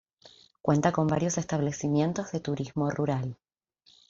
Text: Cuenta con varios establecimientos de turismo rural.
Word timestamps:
Cuenta 0.63 0.91
con 0.91 1.05
varios 1.05 1.37
establecimientos 1.37 2.31
de 2.31 2.39
turismo 2.39 2.89
rural. 2.89 3.37